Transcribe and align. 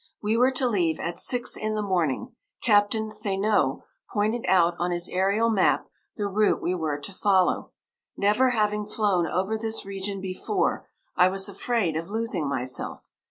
We 0.19 0.35
were 0.35 0.49
to 0.49 0.67
leave 0.67 0.99
at 0.99 1.19
six 1.19 1.55
in 1.55 1.75
the 1.75 1.83
morning. 1.83 2.33
Captain 2.63 3.11
Thénault 3.11 3.83
pointed 4.09 4.45
out 4.47 4.73
on 4.79 4.89
his 4.89 5.07
aërial 5.11 5.53
map 5.53 5.85
the 6.15 6.25
route 6.25 6.59
we 6.59 6.73
were 6.73 6.97
to 6.97 7.11
follow. 7.13 7.73
Never 8.17 8.49
having 8.49 8.87
flown 8.87 9.27
over 9.27 9.59
this 9.59 9.85
region 9.85 10.19
before, 10.19 10.89
I 11.15 11.29
was 11.29 11.47
afraid 11.47 11.95
of 11.95 12.09
losing 12.09 12.49
myself. 12.49 13.11